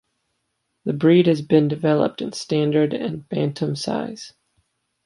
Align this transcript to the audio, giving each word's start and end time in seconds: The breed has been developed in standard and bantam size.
The 0.83 0.93
breed 0.93 1.27
has 1.27 1.43
been 1.43 1.67
developed 1.67 2.23
in 2.23 2.31
standard 2.33 2.95
and 2.95 3.29
bantam 3.29 3.75
size. 3.75 4.33